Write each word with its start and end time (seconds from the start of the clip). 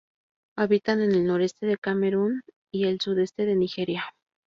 Habita 0.57 0.93
en 0.93 1.01
el 1.01 1.27
noreste 1.27 1.67
de 1.67 1.77
Camerún 1.77 2.41
y 2.71 2.85
el 2.85 2.99
sudeste 2.99 3.45
de 3.45 3.53
Nigeria. 3.53 4.03